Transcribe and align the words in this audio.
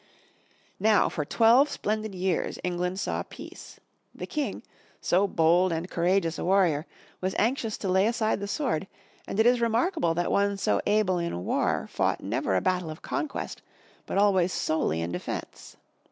Now 0.79 1.09
for 1.09 1.25
twelve 1.25 1.69
splendid 1.69 2.15
years, 2.15 2.57
England 2.63 2.99
saw 2.99 3.21
peace. 3.21 3.79
The 4.15 4.23
86 4.23 4.33
FROM 4.33 4.41
THE 4.49 4.49
TOWER 4.49 4.49
WINDOW 4.49 4.59
King, 4.65 4.71
so 5.01 5.27
bold 5.27 5.71
and 5.71 5.89
courageous 5.91 6.39
a 6.39 6.43
warrior, 6.43 6.87
was 7.21 7.35
anxious 7.37 7.77
to 7.77 7.87
lay 7.87 8.07
aside 8.07 8.39
the 8.39 8.47
sword, 8.47 8.87
and 9.27 9.39
it 9.39 9.45
is 9.45 9.61
remarkable 9.61 10.15
that 10.15 10.31
one 10.31 10.57
so 10.57 10.81
able 10.87 11.19
in 11.19 11.45
war 11.45 11.85
fought 11.91 12.23
never 12.23 12.55
a 12.55 12.61
battle 12.61 12.89
of 12.89 13.03
conquest, 13.03 13.61
but 14.07 14.17
always 14.17 14.51
solely 14.51 15.01
in 15.01 15.11
defense. 15.11 15.77